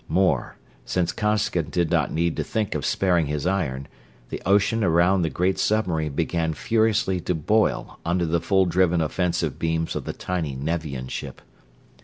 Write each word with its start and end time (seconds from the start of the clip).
More 0.09 0.57
since 0.83 1.11
Costigan 1.11 1.69
did 1.69 1.91
not 1.91 2.11
need 2.11 2.35
to 2.37 2.43
think 2.43 2.73
of 2.73 2.87
sparing 2.87 3.27
his 3.27 3.45
iron, 3.45 3.87
the 4.29 4.41
ocean 4.47 4.83
around 4.83 5.21
the 5.21 5.29
great 5.29 5.59
submarine 5.59 6.13
began 6.13 6.55
furiously 6.55 7.19
to 7.19 7.35
boil 7.35 7.99
under 8.03 8.25
the 8.25 8.41
full 8.41 8.65
driven 8.65 8.99
offensive 8.99 9.59
beams 9.59 9.95
of 9.95 10.05
the 10.05 10.13
tiny 10.13 10.55
Nevian 10.55 11.07
ship. 11.07 11.39